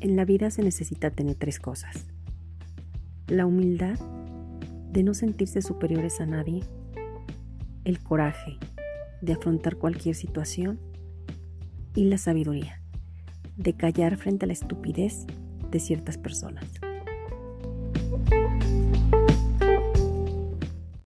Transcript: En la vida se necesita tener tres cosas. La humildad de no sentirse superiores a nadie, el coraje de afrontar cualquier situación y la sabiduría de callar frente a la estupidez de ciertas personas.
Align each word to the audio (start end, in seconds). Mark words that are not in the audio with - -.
En 0.00 0.14
la 0.14 0.24
vida 0.24 0.50
se 0.50 0.62
necesita 0.62 1.10
tener 1.10 1.34
tres 1.34 1.58
cosas. 1.58 2.06
La 3.26 3.46
humildad 3.46 3.98
de 4.92 5.02
no 5.02 5.12
sentirse 5.12 5.60
superiores 5.60 6.20
a 6.20 6.26
nadie, 6.26 6.62
el 7.84 7.98
coraje 8.02 8.58
de 9.20 9.32
afrontar 9.32 9.76
cualquier 9.76 10.14
situación 10.14 10.78
y 11.94 12.04
la 12.04 12.18
sabiduría 12.18 12.80
de 13.56 13.74
callar 13.74 14.16
frente 14.16 14.44
a 14.44 14.46
la 14.46 14.52
estupidez 14.52 15.26
de 15.70 15.80
ciertas 15.80 16.16
personas. 16.16 16.64